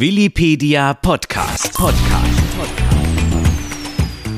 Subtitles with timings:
[0.00, 1.74] Willipedia Podcast.
[1.74, 1.98] Podcast.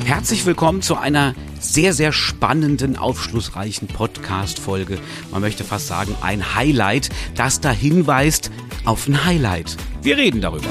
[0.04, 4.98] Herzlich willkommen zu einer sehr, sehr spannenden, aufschlussreichen Podcast-Folge.
[5.30, 8.50] Man möchte fast sagen, ein Highlight, das da hinweist
[8.84, 9.76] auf ein Highlight.
[10.02, 10.66] Wir reden darüber.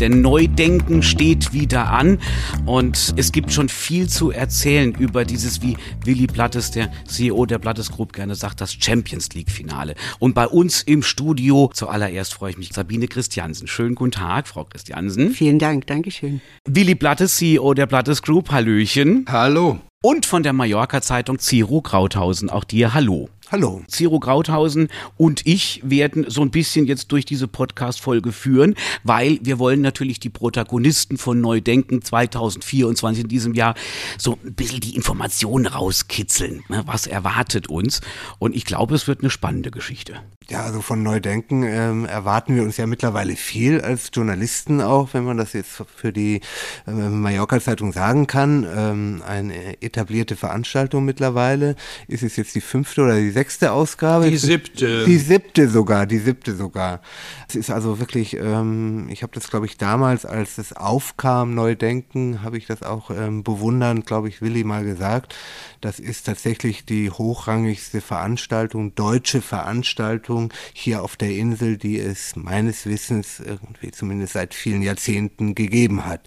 [0.00, 2.18] Denn Neudenken steht wieder an
[2.66, 7.58] und es gibt schon viel zu erzählen über dieses, wie Willy Blattes, der CEO der
[7.58, 9.94] Blattes Group, gerne sagt, das Champions League Finale.
[10.18, 13.68] Und bei uns im Studio zuallererst freue ich mich Sabine Christiansen.
[13.68, 15.30] Schönen guten Tag, Frau Christiansen.
[15.30, 16.40] Vielen Dank, Dankeschön.
[16.68, 19.24] Willy Blattes, CEO der Blattes Group, Hallöchen.
[19.28, 19.78] Hallo.
[20.02, 23.30] Und von der Mallorca Zeitung Ciro Krauthausen, auch dir Hallo.
[23.54, 23.84] Hallo.
[23.88, 29.60] Ciro Krauthausen und ich werden so ein bisschen jetzt durch diese Podcast-Folge führen, weil wir
[29.60, 33.76] wollen natürlich die Protagonisten von Neudenken 2024 in diesem Jahr
[34.18, 36.64] so ein bisschen die Informationen rauskitzeln.
[36.68, 36.82] Ne?
[36.86, 38.00] Was erwartet uns?
[38.40, 40.20] Und ich glaube, es wird eine spannende Geschichte.
[40.50, 45.24] Ja, also von Neudenken ähm, erwarten wir uns ja mittlerweile viel als Journalisten auch, wenn
[45.24, 46.40] man das jetzt für die
[46.86, 48.66] äh, Mallorca-Zeitung sagen kann.
[48.76, 51.76] Ähm, eine etablierte Veranstaltung mittlerweile.
[52.08, 54.30] Ist es jetzt die fünfte oder die sechste Ausgabe?
[54.30, 55.04] Die siebte.
[55.04, 57.00] Die siebte sogar, die siebte sogar.
[57.48, 62.42] Es ist also wirklich, ähm, ich habe das, glaube ich, damals, als es aufkam, Neudenken,
[62.42, 65.34] habe ich das auch ähm, bewundernd, glaube ich, Willi mal gesagt.
[65.80, 72.86] Das ist tatsächlich die hochrangigste Veranstaltung, deutsche Veranstaltung hier auf der Insel, die es meines
[72.86, 76.26] Wissens irgendwie zumindest seit vielen Jahrzehnten gegeben hat.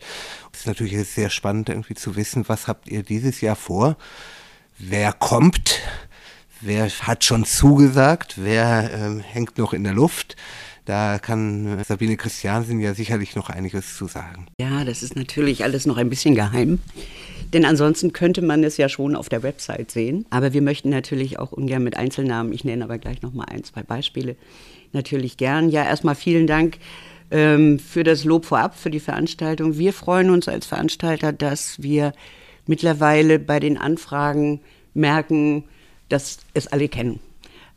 [0.54, 3.98] Es ist natürlich sehr spannend irgendwie zu wissen, was habt ihr dieses Jahr vor?
[4.80, 5.82] Wer kommt?
[6.62, 8.36] Wer hat schon zugesagt?
[8.38, 10.36] Wer ähm, hängt noch in der Luft?
[10.86, 14.48] Da kann Sabine Christiansen ja sicherlich noch einiges zu sagen.
[14.60, 16.80] Ja, das ist natürlich alles noch ein bisschen geheim.
[17.54, 20.26] Denn ansonsten könnte man es ja schon auf der Website sehen.
[20.30, 23.66] Aber wir möchten natürlich auch ungern mit Einzelnamen, ich nenne aber gleich noch mal ein,
[23.66, 24.38] zwei Beispiele,
[24.94, 25.70] natürlich gern.
[25.70, 26.78] Ja, erstmal vielen Dank
[27.32, 29.78] ähm, für das Lob vorab, für die Veranstaltung.
[29.78, 32.14] Wir freuen uns als Veranstalter, dass wir
[32.66, 34.62] mittlerweile bei den Anfragen
[34.94, 35.66] merken,
[36.10, 37.20] dass es alle kennen.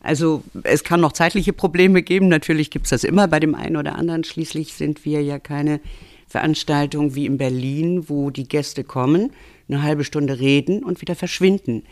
[0.02, 3.76] Also es kann noch zeitliche Probleme geben, natürlich gibt es das immer bei dem einen
[3.76, 4.24] oder anderen.
[4.24, 5.80] Schließlich sind wir ja keine
[6.26, 9.32] Veranstaltung wie in Berlin, wo die Gäste kommen,
[9.68, 11.82] eine halbe Stunde reden und wieder verschwinden.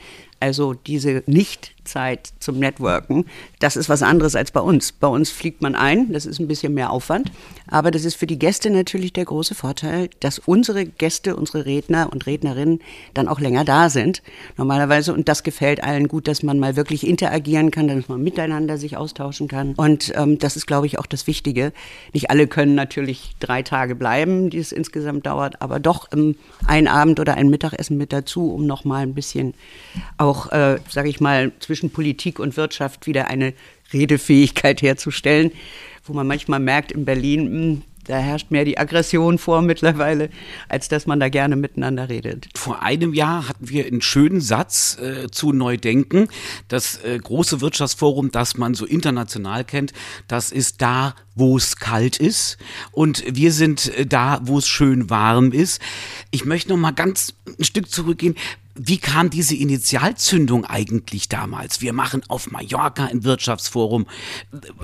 [0.41, 3.25] Also diese Nichtzeit zum Networken,
[3.59, 4.93] das ist was anderes als bei uns.
[4.93, 7.33] Bei uns fliegt man ein, das ist ein bisschen mehr Aufwand,
[7.67, 12.13] aber das ist für die Gäste natürlich der große Vorteil, dass unsere Gäste, unsere Redner
[12.13, 12.81] und Rednerinnen
[13.15, 14.23] dann auch länger da sind,
[14.57, 15.13] normalerweise.
[15.13, 18.97] Und das gefällt allen gut, dass man mal wirklich interagieren kann, dass man miteinander sich
[18.97, 19.75] austauschen kann.
[19.75, 21.73] Und ähm, das ist, glaube ich, auch das Wichtige.
[22.13, 26.87] Nicht alle können natürlich drei Tage bleiben, die es insgesamt dauert, aber doch ähm, ein
[26.87, 29.55] Abend oder ein Mittagessen mit dazu, um noch mal ein bisschen
[30.29, 33.55] auch, äh, sage ich mal, zwischen Politik und Wirtschaft wieder eine
[33.93, 35.53] Redefähigkeit herzustellen,
[36.05, 40.31] wo man manchmal merkt in Berlin, mh, hm, da herrscht mehr die Aggression vor mittlerweile,
[40.69, 42.49] als dass man da gerne miteinander redet.
[42.55, 46.29] Vor einem Jahr hatten wir einen schönen Satz äh, zu Neudenken.
[46.69, 49.93] Das äh, große Wirtschaftsforum, das man so international kennt,
[50.27, 52.57] das ist da, wo es kalt ist.
[52.93, 55.83] Und wir sind äh, da, wo es schön warm ist.
[56.31, 58.37] Ich möchte noch mal ganz ein Stück zurückgehen.
[58.79, 61.81] Wie kam diese Initialzündung eigentlich damals?
[61.81, 64.07] Wir machen auf Mallorca ein Wirtschaftsforum.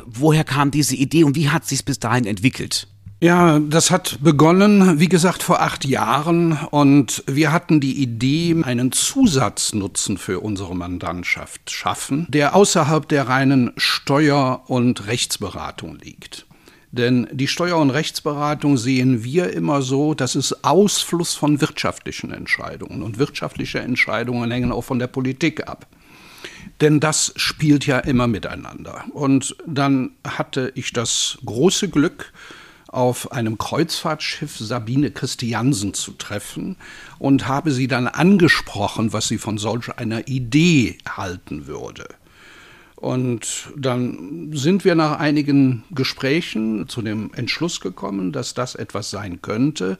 [0.04, 2.88] Woher kam diese Idee und wie hat sich bis dahin entwickelt?
[3.20, 8.92] Ja, das hat begonnen, wie gesagt, vor acht Jahren und wir hatten die Idee, einen
[8.92, 16.46] Zusatznutzen für unsere Mandantschaft schaffen, der außerhalb der reinen Steuer- und Rechtsberatung liegt.
[16.96, 23.02] Denn die Steuer- und Rechtsberatung sehen wir immer so, das ist Ausfluss von wirtschaftlichen Entscheidungen.
[23.02, 25.88] Und wirtschaftliche Entscheidungen hängen auch von der Politik ab.
[26.80, 29.04] Denn das spielt ja immer miteinander.
[29.10, 32.32] Und dann hatte ich das große Glück,
[32.86, 36.76] auf einem Kreuzfahrtschiff Sabine Christiansen zu treffen
[37.18, 42.06] und habe sie dann angesprochen, was sie von solch einer Idee halten würde.
[43.04, 49.42] Und dann sind wir nach einigen Gesprächen zu dem Entschluss gekommen, dass das etwas sein
[49.42, 49.98] könnte.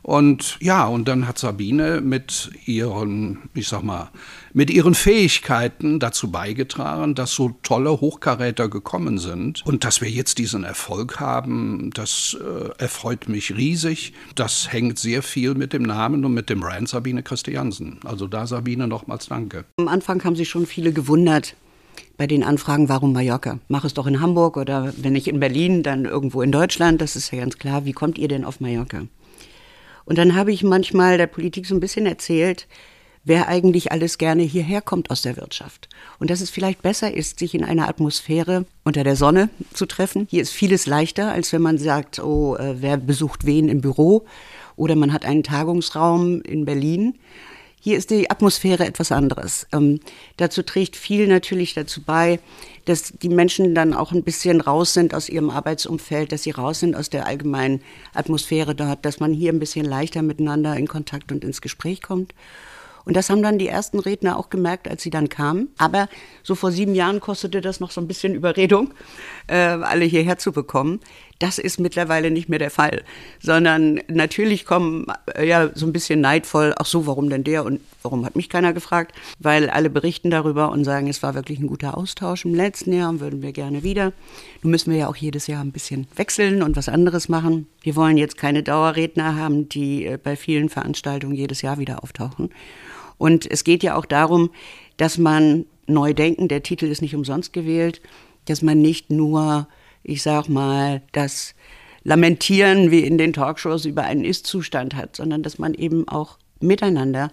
[0.00, 4.08] Und ja, und dann hat Sabine mit ihren, ich sag mal,
[4.54, 9.66] mit ihren Fähigkeiten dazu beigetragen, dass so tolle Hochkaräter gekommen sind.
[9.66, 14.14] Und dass wir jetzt diesen Erfolg haben, das äh, erfreut mich riesig.
[14.36, 18.00] Das hängt sehr viel mit dem Namen und mit dem Brand Sabine Christiansen.
[18.06, 19.66] Also da Sabine nochmals danke.
[19.76, 21.54] Am Anfang haben sich schon viele gewundert,
[22.16, 23.58] bei den Anfragen, warum Mallorca?
[23.68, 27.00] Mach es doch in Hamburg oder wenn nicht in Berlin, dann irgendwo in Deutschland.
[27.00, 27.84] Das ist ja ganz klar.
[27.84, 29.02] Wie kommt ihr denn auf Mallorca?
[30.04, 32.66] Und dann habe ich manchmal der Politik so ein bisschen erzählt,
[33.24, 35.88] wer eigentlich alles gerne hierher kommt aus der Wirtschaft.
[36.18, 40.26] Und dass es vielleicht besser ist, sich in einer Atmosphäre unter der Sonne zu treffen.
[40.30, 44.24] Hier ist vieles leichter, als wenn man sagt, oh, äh, wer besucht wen im Büro
[44.76, 47.18] oder man hat einen Tagungsraum in Berlin.
[47.80, 49.66] Hier ist die Atmosphäre etwas anderes.
[49.72, 50.00] Ähm,
[50.36, 52.40] dazu trägt viel natürlich dazu bei,
[52.86, 56.80] dass die Menschen dann auch ein bisschen raus sind aus ihrem Arbeitsumfeld, dass sie raus
[56.80, 57.82] sind aus der allgemeinen
[58.14, 62.34] Atmosphäre dort, dass man hier ein bisschen leichter miteinander in Kontakt und ins Gespräch kommt.
[63.04, 65.68] Und das haben dann die ersten Redner auch gemerkt, als sie dann kamen.
[65.78, 66.10] Aber
[66.42, 68.92] so vor sieben Jahren kostete das noch so ein bisschen Überredung,
[69.46, 71.00] äh, alle hierher zu bekommen.
[71.38, 73.02] Das ist mittlerweile nicht mehr der Fall,
[73.40, 77.80] sondern natürlich kommen äh, ja so ein bisschen neidvoll, ach so, warum denn der und
[78.02, 79.14] warum hat mich keiner gefragt?
[79.38, 83.10] Weil alle berichten darüber und sagen, es war wirklich ein guter Austausch im letzten Jahr
[83.10, 84.12] und würden wir gerne wieder.
[84.62, 87.68] Nun müssen wir ja auch jedes Jahr ein bisschen wechseln und was anderes machen.
[87.82, 92.50] Wir wollen jetzt keine Dauerredner haben, die äh, bei vielen Veranstaltungen jedes Jahr wieder auftauchen.
[93.16, 94.50] Und es geht ja auch darum,
[94.96, 98.00] dass man neu denken, der Titel ist nicht umsonst gewählt,
[98.46, 99.68] dass man nicht nur
[100.02, 101.54] ich sag mal, das
[102.04, 107.30] Lamentieren wie in den Talkshows über einen Ist-Zustand hat, sondern dass man eben auch miteinander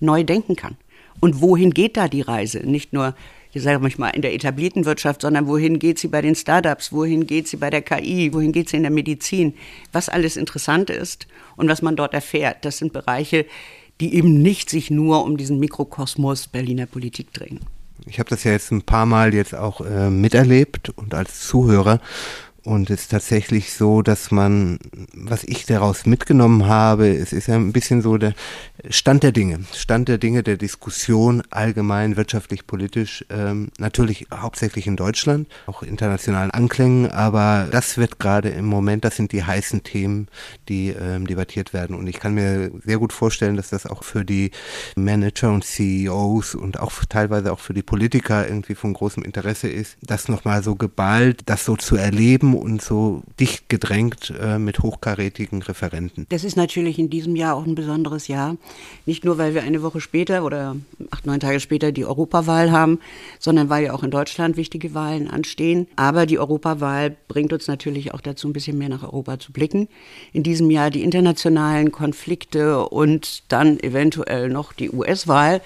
[0.00, 0.76] neu denken kann.
[1.20, 2.58] Und wohin geht da die Reise?
[2.58, 3.14] Nicht nur,
[3.52, 6.92] ich sage manchmal, in der etablierten Wirtschaft, sondern wohin geht sie bei den Startups?
[6.92, 8.32] Wohin geht sie bei der KI?
[8.32, 9.54] Wohin geht sie in der Medizin?
[9.92, 11.26] Was alles interessant ist
[11.56, 13.46] und was man dort erfährt, das sind Bereiche,
[14.00, 17.60] die eben nicht sich nur um diesen Mikrokosmos Berliner Politik drehen.
[18.06, 22.00] Ich habe das ja jetzt ein paar Mal jetzt auch äh, miterlebt und als Zuhörer
[22.64, 24.78] und es ist tatsächlich so, dass man,
[25.14, 28.34] was ich daraus mitgenommen habe, es ist ja ein bisschen so der
[28.90, 34.96] Stand der Dinge, Stand der Dinge der Diskussion allgemein, wirtschaftlich, politisch, ähm, natürlich hauptsächlich in
[34.96, 40.28] Deutschland, auch internationalen Anklängen, aber das wird gerade im Moment, das sind die heißen Themen,
[40.68, 41.96] die ähm, debattiert werden.
[41.96, 44.50] Und ich kann mir sehr gut vorstellen, dass das auch für die
[44.96, 49.96] Manager und CEOs und auch teilweise auch für die Politiker irgendwie von großem Interesse ist,
[50.02, 55.62] das nochmal so geballt, das so zu erleben und so dicht gedrängt äh, mit hochkarätigen
[55.62, 56.26] Referenten.
[56.28, 58.56] Das ist natürlich in diesem Jahr auch ein besonderes Jahr.
[59.06, 60.76] Nicht nur, weil wir eine Woche später oder
[61.10, 62.98] acht, neun Tage später die Europawahl haben,
[63.38, 65.86] sondern weil ja auch in Deutschland wichtige Wahlen anstehen.
[65.96, 69.88] Aber die Europawahl bringt uns natürlich auch dazu, ein bisschen mehr nach Europa zu blicken.
[70.32, 75.60] In diesem Jahr die internationalen Konflikte und dann eventuell noch die US-Wahl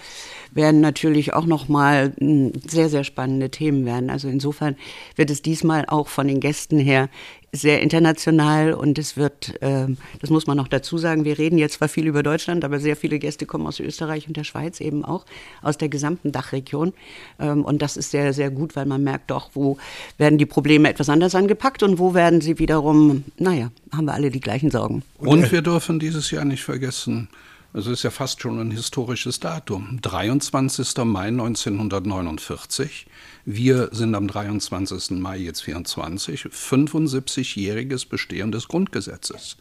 [0.54, 4.10] werden natürlich auch nochmal hm, sehr, sehr spannende Themen werden.
[4.10, 4.76] Also insofern
[5.16, 7.08] wird es diesmal auch von den Gästen her
[7.54, 9.86] sehr international und es wird, äh,
[10.20, 12.96] das muss man noch dazu sagen, wir reden jetzt zwar viel über Deutschland, aber sehr
[12.96, 15.26] viele Gäste kommen aus Österreich und der Schweiz eben auch,
[15.60, 16.94] aus der gesamten Dachregion.
[17.38, 19.76] Ähm, und das ist sehr, sehr gut, weil man merkt doch, wo
[20.16, 24.30] werden die Probleme etwas anders angepackt und wo werden sie wiederum, naja, haben wir alle
[24.30, 25.02] die gleichen Sorgen.
[25.18, 27.28] Und wir dürfen dieses Jahr nicht vergessen,
[27.74, 29.98] es ist ja fast schon ein historisches Datum.
[30.02, 31.04] 23.
[31.04, 33.06] Mai 1949.
[33.46, 35.18] Wir sind am 23.
[35.18, 36.42] Mai jetzt 24.
[36.46, 39.56] 75-jähriges Bestehen des Grundgesetzes.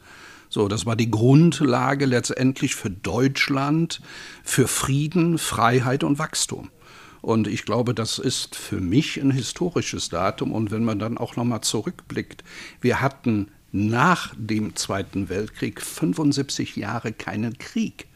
[0.49, 4.01] So, das war die Grundlage letztendlich für Deutschland,
[4.43, 6.69] für Frieden, Freiheit und Wachstum.
[7.21, 10.51] Und ich glaube, das ist für mich ein historisches Datum.
[10.51, 12.43] Und wenn man dann auch nochmal zurückblickt,
[12.81, 18.07] wir hatten nach dem Zweiten Weltkrieg 75 Jahre keinen Krieg.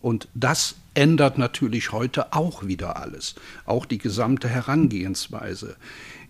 [0.00, 3.34] Und das ändert natürlich heute auch wieder alles,
[3.64, 5.76] auch die gesamte Herangehensweise.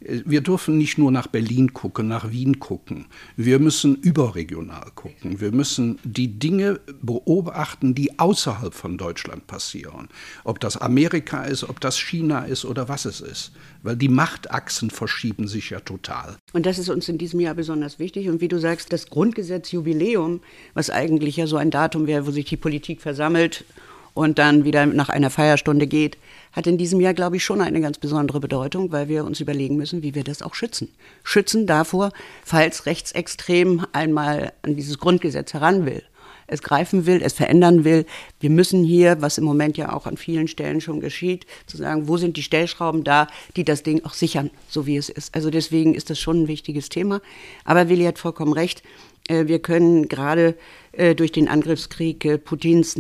[0.02, 3.04] Wir dürfen nicht nur nach Berlin gucken, nach Wien gucken.
[3.36, 5.42] Wir müssen überregional gucken.
[5.42, 10.08] Wir müssen die Dinge beobachten, die außerhalb von Deutschland passieren.
[10.42, 13.52] Ob das Amerika ist, ob das China ist oder was es ist.
[13.82, 16.36] Weil die Machtachsen verschieben sich ja total.
[16.54, 18.30] Und das ist uns in diesem Jahr besonders wichtig.
[18.30, 20.40] Und wie du sagst, das Grundgesetzjubiläum,
[20.72, 23.66] was eigentlich ja so ein Datum wäre, wo sich die Politik versammelt
[24.14, 26.18] und dann wieder nach einer Feierstunde geht,
[26.52, 29.76] hat in diesem Jahr, glaube ich, schon eine ganz besondere Bedeutung, weil wir uns überlegen
[29.76, 30.88] müssen, wie wir das auch schützen.
[31.22, 32.10] Schützen davor,
[32.44, 36.02] falls rechtsextrem einmal an dieses Grundgesetz heran will,
[36.50, 38.04] es greifen will, es verändern will.
[38.40, 42.08] Wir müssen hier, was im Moment ja auch an vielen Stellen schon geschieht, zu sagen,
[42.08, 45.34] wo sind die Stellschrauben da, die das Ding auch sichern, so wie es ist.
[45.34, 47.20] Also deswegen ist das schon ein wichtiges Thema.
[47.64, 48.82] Aber Willi hat vollkommen recht.
[49.30, 50.56] Äh, wir können gerade
[50.92, 52.98] äh, durch den Angriffskrieg äh, Putins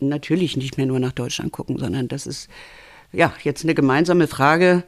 [0.00, 2.48] natürlich nicht mehr nur nach Deutschland gucken, sondern das ist
[3.12, 4.84] ja jetzt eine gemeinsame Frage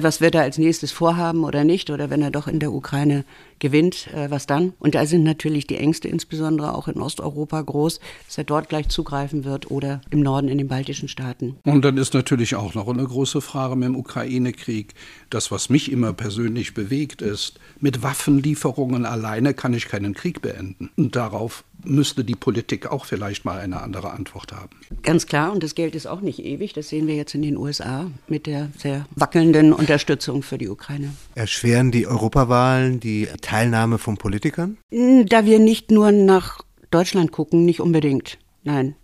[0.00, 3.26] was wird er als nächstes vorhaben oder nicht, oder wenn er doch in der Ukraine
[3.64, 4.74] gewinnt, äh, was dann?
[4.78, 8.90] Und da sind natürlich die Ängste insbesondere auch in Osteuropa groß, dass er dort gleich
[8.90, 11.56] zugreifen wird oder im Norden in den baltischen Staaten.
[11.64, 14.92] Und dann ist natürlich auch noch eine große Frage mit dem Ukraine-Krieg.
[15.30, 20.90] Das, was mich immer persönlich bewegt, ist, mit Waffenlieferungen alleine kann ich keinen Krieg beenden.
[20.98, 24.76] Und darauf müsste die Politik auch vielleicht mal eine andere Antwort haben.
[25.02, 26.72] Ganz klar, und das Geld ist auch nicht ewig.
[26.72, 31.10] Das sehen wir jetzt in den USA mit der sehr wackelnden Unterstützung für die Ukraine.
[31.34, 34.78] Erschweren die Europawahlen die Teilnahme von Politikern?
[34.92, 36.58] Hm, da wir nicht nur nach
[36.90, 38.36] Deutschland gucken, nicht unbedingt.
[38.64, 38.96] Nein.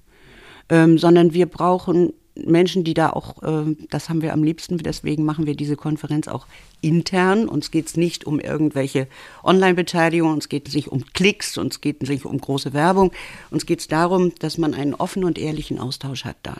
[0.68, 5.24] Ähm, sondern wir brauchen Menschen, die da auch, äh, das haben wir am liebsten, deswegen
[5.24, 6.48] machen wir diese Konferenz auch
[6.80, 7.48] intern.
[7.48, 9.06] Uns geht es nicht um irgendwelche
[9.44, 13.12] Online-Beteiligung, uns geht es nicht um Klicks, uns geht es nicht um große Werbung.
[13.52, 16.56] Uns geht es darum, dass man einen offenen und ehrlichen Austausch hat da.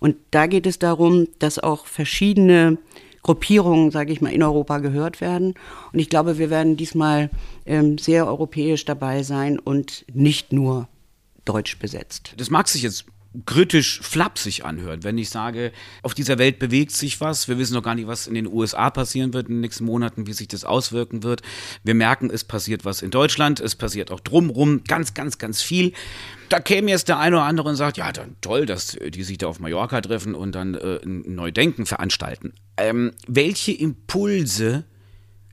[0.00, 2.78] Und da geht es darum, dass auch verschiedene
[3.22, 5.54] Gruppierungen, sage ich mal, in Europa gehört werden.
[5.92, 7.30] Und ich glaube, wir werden diesmal
[7.66, 10.88] ähm, sehr europäisch dabei sein und nicht nur
[11.44, 12.34] deutsch besetzt.
[12.36, 13.06] Das mag sich jetzt
[13.46, 17.82] kritisch flapsig anhört, wenn ich sage, auf dieser Welt bewegt sich was, wir wissen noch
[17.82, 20.64] gar nicht, was in den USA passieren wird in den nächsten Monaten, wie sich das
[20.64, 21.42] auswirken wird.
[21.84, 25.92] Wir merken, es passiert was in Deutschland, es passiert auch drumrum, ganz, ganz, ganz viel.
[26.48, 29.38] Da käme jetzt der eine oder andere und sagt, ja, dann toll, dass die sich
[29.38, 32.54] da auf Mallorca treffen und dann äh, ein Neudenken veranstalten.
[32.76, 34.84] Ähm, welche Impulse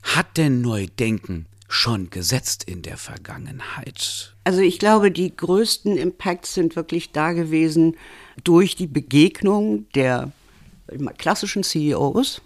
[0.02, 4.34] hat denn Neudenken schon gesetzt in der Vergangenheit?
[4.44, 7.96] Also ich glaube, die größten Impacts sind wirklich da gewesen
[8.44, 10.30] durch die Begegnung der
[11.18, 12.42] klassischen CEOs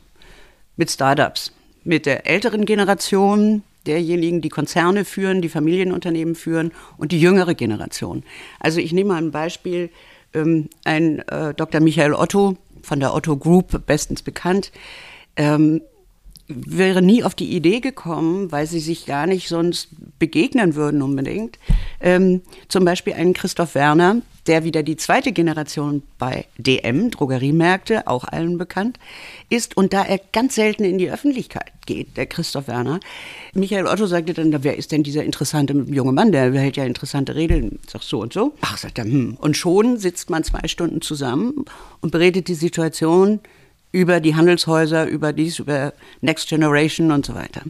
[0.76, 1.52] mit Startups,
[1.84, 8.24] mit der älteren Generation derjenigen, die Konzerne führen, die Familienunternehmen führen und die jüngere Generation.
[8.58, 9.90] Also ich nehme mal ein Beispiel,
[10.34, 11.80] ähm, ein äh, Dr.
[11.80, 14.72] Michael Otto von der Otto Group, bestens bekannt,
[15.36, 15.82] ähm,
[16.54, 19.88] wäre nie auf die Idee gekommen, weil sie sich gar nicht sonst
[20.18, 21.58] begegnen würden unbedingt.
[22.00, 28.24] Ähm, zum Beispiel einen Christoph Werner, der wieder die zweite Generation bei DM, Drogeriemärkte, auch
[28.24, 28.98] allen bekannt,
[29.48, 33.00] ist und da er ganz selten in die Öffentlichkeit geht, der Christoph Werner.
[33.54, 37.34] Michael Otto sagte dann, wer ist denn dieser interessante junge Mann, der hält ja interessante
[37.34, 38.54] Reden, sagt so und so.
[38.62, 39.36] Ach, sagt er, hm.
[39.40, 41.64] Und schon sitzt man zwei Stunden zusammen
[42.00, 43.40] und beredet die Situation,
[43.92, 47.62] über die Handelshäuser, über dies, über Next Generation und so weiter.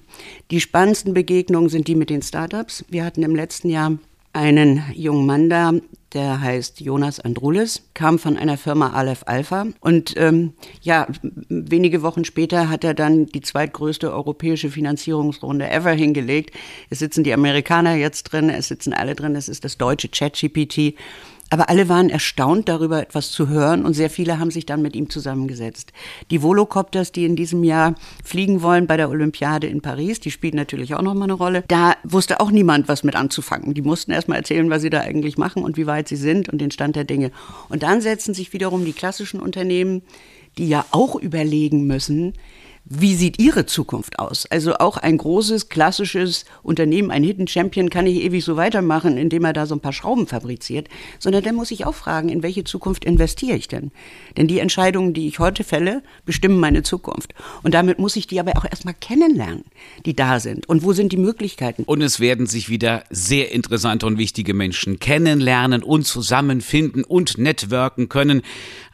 [0.50, 2.84] Die spannendsten Begegnungen sind die mit den Startups.
[2.88, 3.98] Wir hatten im letzten Jahr
[4.32, 5.72] einen jungen Mann da,
[6.12, 11.06] der heißt Jonas Andrulis, kam von einer Firma Aleph Alpha und ähm, ja,
[11.48, 16.54] wenige Wochen später hat er dann die zweitgrößte europäische Finanzierungsrunde ever hingelegt.
[16.90, 20.94] Es sitzen die Amerikaner jetzt drin, es sitzen alle drin, es ist das deutsche ChatGPT
[21.50, 24.94] aber alle waren erstaunt darüber, etwas zu hören und sehr viele haben sich dann mit
[24.94, 25.92] ihm zusammengesetzt.
[26.30, 30.56] Die Volocopters, die in diesem Jahr fliegen wollen bei der Olympiade in Paris, die spielen
[30.56, 31.64] natürlich auch nochmal eine Rolle.
[31.68, 33.74] Da wusste auch niemand, was mit anzufangen.
[33.74, 36.60] Die mussten erstmal erzählen, was sie da eigentlich machen und wie weit sie sind und
[36.60, 37.32] den Stand der Dinge.
[37.68, 40.02] Und dann setzen sich wiederum die klassischen Unternehmen,
[40.56, 42.34] die ja auch überlegen müssen,
[42.84, 44.46] wie sieht Ihre Zukunft aus?
[44.46, 49.44] Also auch ein großes, klassisches Unternehmen, ein Hidden Champion kann nicht ewig so weitermachen, indem
[49.44, 52.64] er da so ein paar Schrauben fabriziert, sondern der muss sich auch fragen, in welche
[52.64, 53.92] Zukunft investiere ich denn?
[54.36, 57.34] Denn die Entscheidungen, die ich heute fälle, bestimmen meine Zukunft.
[57.62, 59.64] Und damit muss ich die aber auch erstmal kennenlernen,
[60.04, 60.68] die da sind.
[60.68, 61.84] Und wo sind die Möglichkeiten?
[61.84, 68.08] Und es werden sich wieder sehr interessante und wichtige Menschen kennenlernen und zusammenfinden und networken
[68.08, 68.42] können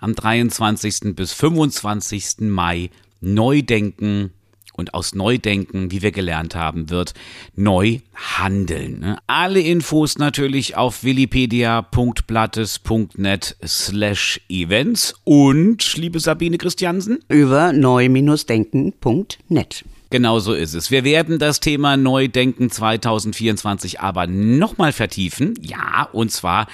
[0.00, 1.14] am 23.
[1.14, 2.40] bis 25.
[2.40, 2.90] Mai
[3.26, 4.30] Neudenken
[4.74, 7.14] und aus Neudenken, wie wir gelernt haben, wird
[7.54, 9.00] neu handeln.
[9.00, 9.18] Ne?
[9.26, 19.84] Alle Infos natürlich auf willipedia.blattes.net slash events und, liebe Sabine Christiansen, über neu-denken.net.
[20.10, 20.92] Genau so ist es.
[20.92, 25.54] Wir werden das Thema Neudenken 2024 aber nochmal vertiefen.
[25.60, 26.68] Ja, und zwar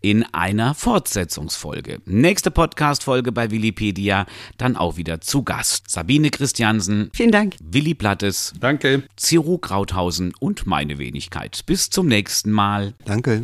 [0.00, 2.00] in einer Fortsetzungsfolge.
[2.06, 4.24] Nächste Podcast-Folge bei Willipedia,
[4.56, 5.90] dann auch wieder zu Gast.
[5.90, 7.10] Sabine Christiansen.
[7.12, 7.56] Vielen Dank.
[7.62, 8.54] Willi Plattes.
[8.60, 9.02] Danke.
[9.18, 11.60] Ciro Krauthausen und meine Wenigkeit.
[11.66, 12.94] Bis zum nächsten Mal.
[13.04, 13.42] Danke.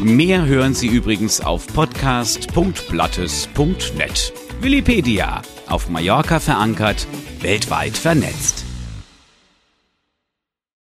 [0.00, 4.32] Mehr hören Sie übrigens auf podcast.blattes.net.
[4.60, 5.42] Willipedia.
[5.66, 7.06] Auf Mallorca verankert,
[7.40, 8.67] weltweit vernetzt.